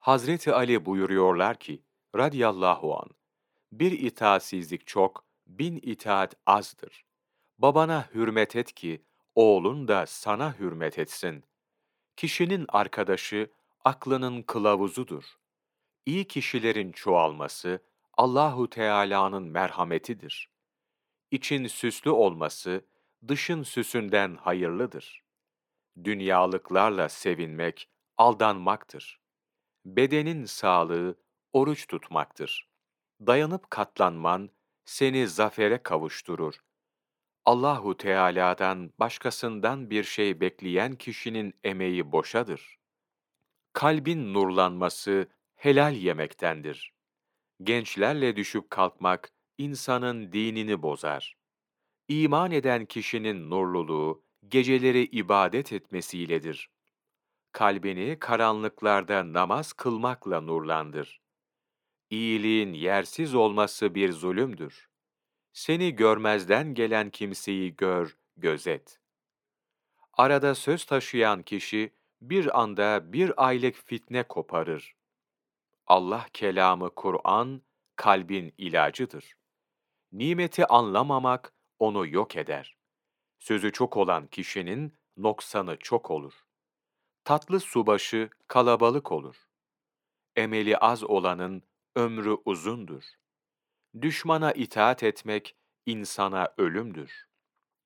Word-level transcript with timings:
Hazreti 0.00 0.52
Ali 0.52 0.86
buyuruyorlar 0.86 1.58
ki, 1.58 1.82
radiyallahu 2.16 2.98
an, 2.98 3.08
bir 3.72 3.92
itaatsizlik 3.92 4.86
çok, 4.86 5.24
bin 5.46 5.80
itaat 5.82 6.34
azdır. 6.46 7.04
Babana 7.58 8.08
hürmet 8.14 8.56
et 8.56 8.72
ki, 8.74 9.04
oğlun 9.34 9.88
da 9.88 10.06
sana 10.06 10.58
hürmet 10.58 10.98
etsin. 10.98 11.44
Kişinin 12.16 12.66
arkadaşı, 12.68 13.50
aklının 13.84 14.42
kılavuzudur. 14.42 15.24
İyi 16.06 16.24
kişilerin 16.28 16.92
çoğalması, 16.92 17.82
Allahu 18.12 18.70
Teala'nın 18.70 19.42
merhametidir. 19.42 20.50
İçin 21.30 21.66
süslü 21.66 22.10
olması, 22.10 22.84
dışın 23.28 23.62
süsünden 23.62 24.36
hayırlıdır. 24.36 25.24
Dünyalıklarla 26.04 27.08
sevinmek, 27.08 27.88
aldanmaktır. 28.18 29.20
Bedenin 29.84 30.44
sağlığı, 30.44 31.16
oruç 31.52 31.86
tutmaktır. 31.86 32.68
Dayanıp 33.26 33.70
katlanman, 33.70 34.50
seni 34.84 35.28
zafere 35.28 35.82
kavuşturur. 35.82 36.54
Allahu 37.44 37.96
Teala'dan 37.96 38.92
başkasından 39.00 39.90
bir 39.90 40.04
şey 40.04 40.40
bekleyen 40.40 40.94
kişinin 40.96 41.54
emeği 41.64 42.12
boşadır. 42.12 42.78
Kalbin 43.72 44.34
nurlanması 44.34 45.28
helal 45.54 45.94
yemektendir. 45.94 46.92
Gençlerle 47.62 48.36
düşüp 48.36 48.70
kalkmak 48.70 49.32
insanın 49.58 50.32
dinini 50.32 50.82
bozar. 50.82 51.36
İman 52.08 52.52
eden 52.52 52.86
kişinin 52.86 53.50
nurluluğu 53.50 54.24
geceleri 54.48 55.02
ibadet 55.04 55.72
etmesiyledir. 55.72 56.70
Kalbini 57.52 58.18
karanlıklarda 58.18 59.32
namaz 59.32 59.72
kılmakla 59.72 60.40
nurlandır. 60.40 61.20
İyiliğin 62.10 62.72
yersiz 62.72 63.34
olması 63.34 63.94
bir 63.94 64.12
zulümdür. 64.12 64.88
Seni 65.52 65.96
görmezden 65.96 66.74
gelen 66.74 67.10
kimseyi 67.10 67.76
gör, 67.76 68.16
gözet. 68.36 69.00
Arada 70.12 70.54
söz 70.54 70.84
taşıyan 70.84 71.42
kişi 71.42 71.94
bir 72.20 72.60
anda 72.60 73.12
bir 73.12 73.46
aylık 73.46 73.74
fitne 73.74 74.22
koparır. 74.22 74.96
Allah 75.86 76.26
kelamı 76.32 76.94
Kur'an 76.94 77.62
kalbin 77.96 78.54
ilacıdır. 78.58 79.36
Nimeti 80.12 80.66
anlamamak 80.66 81.52
onu 81.78 82.06
yok 82.06 82.36
eder. 82.36 82.76
Sözü 83.38 83.72
çok 83.72 83.96
olan 83.96 84.26
kişinin 84.26 84.98
noksanı 85.16 85.76
çok 85.78 86.10
olur. 86.10 86.44
Tatlı 87.24 87.60
subaşı 87.60 88.30
kalabalık 88.48 89.12
olur. 89.12 89.36
Emeli 90.36 90.76
az 90.78 91.04
olanın 91.04 91.62
ömrü 91.96 92.36
uzundur. 92.44 93.04
Düşmana 94.00 94.52
itaat 94.52 95.02
etmek 95.02 95.56
insana 95.86 96.54
ölümdür. 96.58 97.26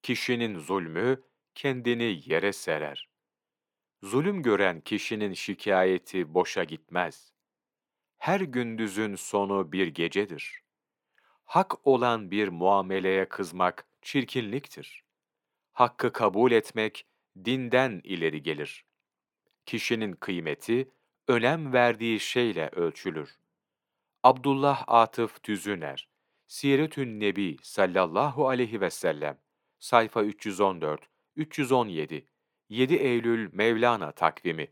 Kişinin 0.03 0.59
zulmü 0.59 1.23
kendini 1.55 2.23
yere 2.27 2.53
serer. 2.53 3.09
Zulüm 4.03 4.43
gören 4.43 4.81
kişinin 4.81 5.33
şikayeti 5.33 6.35
boşa 6.35 6.65
gitmez. 6.65 7.33
Her 8.19 8.41
gündüzün 8.41 9.15
sonu 9.15 9.73
bir 9.73 9.87
gecedir. 9.87 10.63
Hak 11.45 11.87
olan 11.87 12.31
bir 12.31 12.49
muameleye 12.49 13.29
kızmak 13.29 13.87
çirkinliktir. 14.03 15.05
Hakkı 15.73 16.13
kabul 16.13 16.53
etmek 16.53 17.07
dinden 17.45 18.01
ileri 18.05 18.43
gelir. 18.43 18.85
Kişinin 19.67 20.13
kıymeti 20.13 20.91
önem 21.29 21.73
verdiği 21.73 22.21
şeyle 22.21 22.69
ölçülür. 22.69 23.39
Abdullah 24.23 24.85
Atıf 24.87 25.43
Tüzüner, 25.43 26.09
Siretün 26.47 27.21
Nebi 27.21 27.57
sallallahu 27.63 28.49
aleyhi 28.49 28.81
ve 28.81 28.91
sellem, 28.91 29.39
sayfa 29.79 30.23
314, 30.23 31.09
317, 31.37 32.27
7 32.69 32.95
Eylül 32.95 33.49
Mevlana 33.53 34.13
takvimi 34.13 34.69